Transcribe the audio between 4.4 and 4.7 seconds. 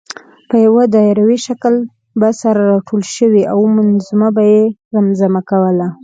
یې